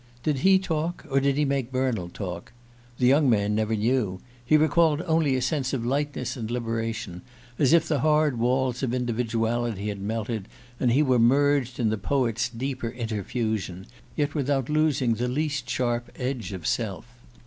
[0.23, 2.53] Did he talk, or did he make Bernald talk?
[2.97, 4.19] The young man never knew.
[4.43, 7.21] He recalled only a sense of lightness and liberation,
[7.59, 10.47] as if the hard walls of individuality had melted,
[10.79, 13.85] and he were merged in the poet's deeper interfusion,
[14.15, 17.05] yet without losing the least sharp edge of self.